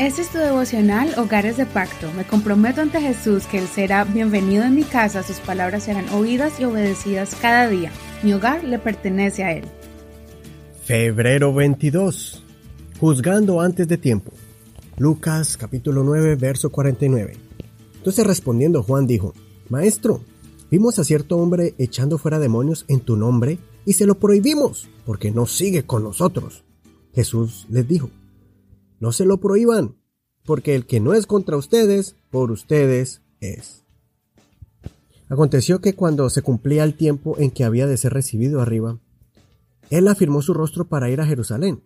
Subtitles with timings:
[0.00, 2.10] Este es tu devocional Hogares de Pacto.
[2.16, 6.58] Me comprometo ante Jesús que Él será bienvenido en mi casa, sus palabras serán oídas
[6.58, 7.92] y obedecidas cada día.
[8.22, 9.64] Mi hogar le pertenece a Él.
[10.84, 12.42] Febrero 22.
[12.98, 14.32] Juzgando antes de tiempo.
[14.96, 17.36] Lucas capítulo 9, verso 49.
[17.96, 19.34] Entonces respondiendo Juan dijo,
[19.68, 20.22] Maestro,
[20.70, 25.30] vimos a cierto hombre echando fuera demonios en tu nombre y se lo prohibimos porque
[25.30, 26.64] no sigue con nosotros.
[27.12, 28.08] Jesús les dijo,
[29.00, 29.96] no se lo prohíban,
[30.44, 33.82] porque el que no es contra ustedes, por ustedes es.
[35.28, 38.98] Aconteció que cuando se cumplía el tiempo en que había de ser recibido arriba,
[39.88, 41.82] él afirmó su rostro para ir a Jerusalén.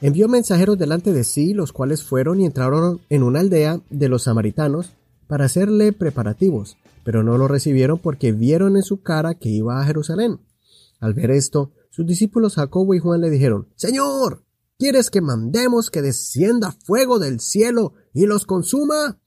[0.00, 4.24] Envió mensajeros delante de sí, los cuales fueron y entraron en una aldea de los
[4.24, 4.92] samaritanos
[5.26, 9.84] para hacerle preparativos, pero no lo recibieron porque vieron en su cara que iba a
[9.84, 10.40] Jerusalén.
[11.00, 14.42] Al ver esto, sus discípulos Jacobo y Juan le dijeron, Señor,
[14.80, 19.20] ¿Quieres que mandemos que descienda fuego del cielo y los consuma?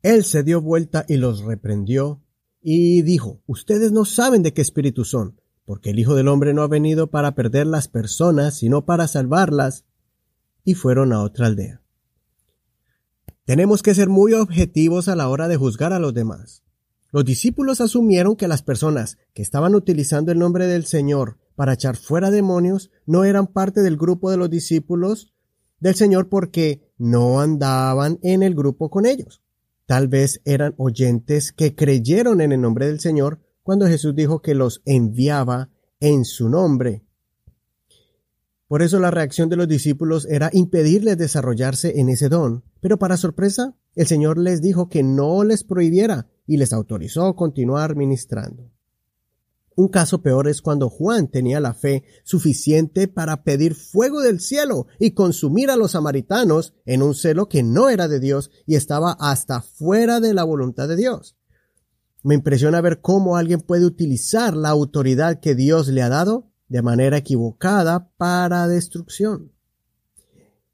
[0.00, 2.22] Él se dio vuelta y los reprendió
[2.62, 6.62] y dijo, Ustedes no saben de qué espíritu son, porque el Hijo del Hombre no
[6.62, 9.84] ha venido para perder las personas, sino para salvarlas.
[10.64, 11.82] Y fueron a otra aldea.
[13.44, 16.62] Tenemos que ser muy objetivos a la hora de juzgar a los demás.
[17.10, 21.96] Los discípulos asumieron que las personas que estaban utilizando el nombre del Señor para echar
[21.96, 25.32] fuera demonios no eran parte del grupo de los discípulos
[25.80, 29.42] del Señor porque no andaban en el grupo con ellos.
[29.86, 34.54] Tal vez eran oyentes que creyeron en el nombre del Señor cuando Jesús dijo que
[34.54, 37.04] los enviaba en su nombre.
[38.68, 43.18] Por eso la reacción de los discípulos era impedirles desarrollarse en ese don, pero para
[43.18, 48.71] sorpresa, el Señor les dijo que no les prohibiera y les autorizó continuar ministrando.
[49.76, 54.86] Un caso peor es cuando Juan tenía la fe suficiente para pedir fuego del cielo
[54.98, 59.16] y consumir a los samaritanos en un celo que no era de Dios y estaba
[59.18, 61.36] hasta fuera de la voluntad de Dios.
[62.22, 66.82] Me impresiona ver cómo alguien puede utilizar la autoridad que Dios le ha dado de
[66.82, 69.52] manera equivocada para destrucción.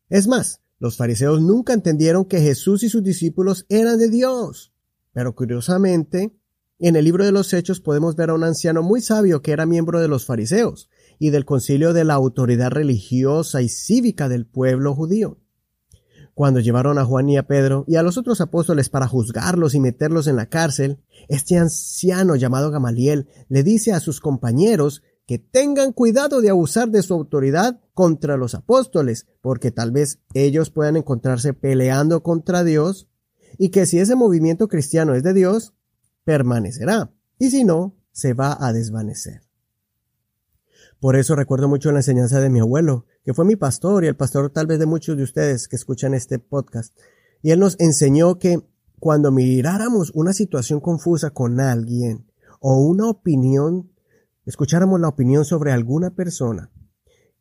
[0.09, 4.73] Es más, los fariseos nunca entendieron que Jesús y sus discípulos eran de Dios.
[5.13, 6.37] Pero curiosamente,
[6.79, 9.67] en el libro de los Hechos podemos ver a un anciano muy sabio que era
[9.67, 14.95] miembro de los fariseos y del concilio de la autoridad religiosa y cívica del pueblo
[14.95, 15.39] judío.
[16.35, 19.81] Cuando llevaron a Juan y a Pedro y a los otros apóstoles para juzgarlos y
[19.81, 25.93] meterlos en la cárcel, este anciano llamado Gamaliel le dice a sus compañeros que tengan
[25.93, 31.55] cuidado de abusar de su autoridad contra los apóstoles, porque tal vez ellos puedan encontrarse
[31.55, 33.09] peleando contra Dios,
[33.59, 35.75] y que si ese movimiento cristiano es de Dios,
[36.29, 39.41] permanecerá, y si no, se va a desvanecer.
[41.01, 44.15] Por eso recuerdo mucho la enseñanza de mi abuelo, que fue mi pastor y el
[44.15, 46.95] pastor tal vez de muchos de ustedes que escuchan este podcast.
[47.41, 48.61] Y él nos enseñó que
[49.01, 53.91] cuando miráramos una situación confusa con alguien o una opinión,
[54.45, 56.71] escucháramos la opinión sobre alguna persona,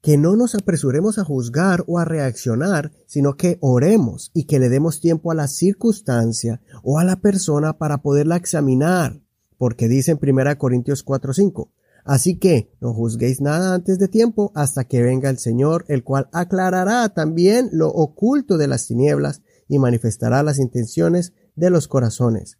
[0.01, 4.69] que no nos apresuremos a juzgar o a reaccionar, sino que oremos y que le
[4.69, 9.21] demos tiempo a la circunstancia o a la persona para poderla examinar,
[9.57, 11.69] porque dice en 1 Corintios 4:5,
[12.07, 16.29] Así que no juzguéis nada antes de tiempo hasta que venga el Señor, el cual
[16.31, 22.59] aclarará también lo oculto de las tinieblas y manifestará las intenciones de los corazones.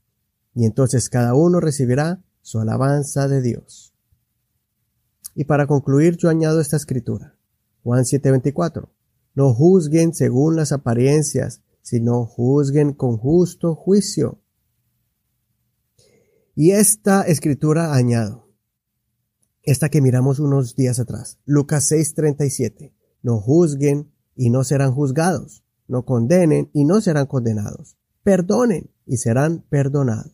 [0.53, 3.93] Y entonces cada uno recibirá su alabanza de Dios.
[5.39, 7.37] Y para concluir yo añado esta escritura.
[7.83, 8.89] Juan 7:24.
[9.35, 14.41] No juzguen según las apariencias, sino juzguen con justo juicio.
[16.55, 18.49] Y esta escritura añado,
[19.61, 22.95] esta que miramos unos días atrás, Lucas 6:37.
[23.21, 29.63] No juzguen y no serán juzgados, no condenen y no serán condenados, perdonen y serán
[29.69, 30.33] perdonados.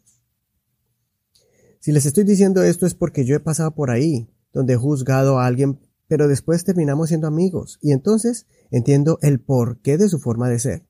[1.81, 5.39] Si les estoy diciendo esto es porque yo he pasado por ahí, donde he juzgado
[5.39, 10.47] a alguien, pero después terminamos siendo amigos y entonces entiendo el porqué de su forma
[10.47, 10.87] de ser.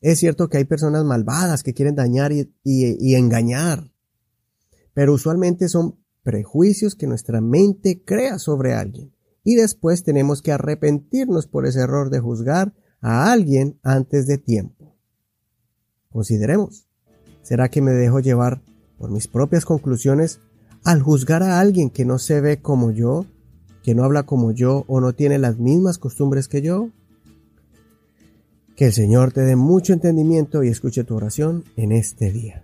[0.00, 3.92] Es cierto que hay personas malvadas que quieren dañar y, y engañar,
[4.94, 9.14] pero usualmente son prejuicios que nuestra mente crea sobre alguien
[9.44, 14.96] y después tenemos que arrepentirnos por ese error de juzgar a alguien antes de tiempo.
[16.08, 16.88] Consideremos,
[17.42, 18.62] ¿será que me dejo llevar
[18.98, 20.40] por mis propias conclusiones
[20.86, 23.26] al juzgar a alguien que no se ve como yo,
[23.82, 26.90] que no habla como yo o no tiene las mismas costumbres que yo?
[28.76, 32.62] Que el Señor te dé mucho entendimiento y escuche tu oración en este día.